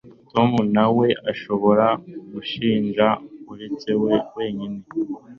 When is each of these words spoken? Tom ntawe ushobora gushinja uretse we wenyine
Tom 0.31 0.49
ntawe 0.73 1.07
ushobora 1.31 1.87
gushinja 2.33 3.07
uretse 3.51 3.89
we 4.03 4.13
wenyine 4.35 4.79